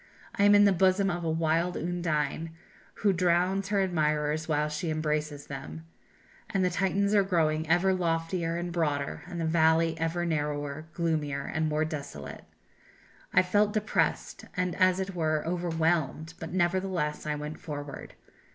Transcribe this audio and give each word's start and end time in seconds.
I 0.33 0.45
am 0.45 0.55
in 0.55 0.65
the 0.65 0.71
bosom 0.71 1.11
of 1.11 1.23
a 1.23 1.29
wild 1.29 1.77
Undine, 1.77 2.55
who 3.05 3.13
drowns 3.13 3.67
her 3.67 3.81
admirers 3.81 4.47
while 4.47 4.67
she 4.67 4.89
embraces 4.89 5.45
them 5.45 5.85
and 6.49 6.65
the 6.65 6.71
Titans 6.71 7.13
are 7.13 7.21
growing 7.21 7.69
ever 7.69 7.93
loftier 7.93 8.57
and 8.57 8.71
broader, 8.73 9.21
and 9.27 9.39
the 9.39 9.45
valley 9.45 9.95
ever 9.99 10.25
narrower, 10.25 10.87
gloomier, 10.95 11.43
and 11.45 11.69
more 11.69 11.85
desolate. 11.85 12.45
I 13.31 13.43
felt 13.43 13.73
depressed, 13.73 14.45
and 14.57 14.73
as 14.77 14.99
it 14.99 15.13
were, 15.13 15.45
overwhelmed, 15.45 16.33
but, 16.39 16.51
nevertheless, 16.51 17.27
I 17.27 17.35
went 17.35 17.59
forward. 17.59 18.15